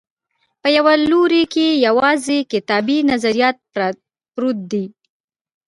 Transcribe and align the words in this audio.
په 0.61 0.67
یوه 0.77 0.93
لوري 1.09 1.43
کې 1.53 1.67
یوازې 1.87 2.37
کتابي 2.51 2.97
نظریات 3.11 3.57
پرت 4.35 4.57
دي. 4.71 4.85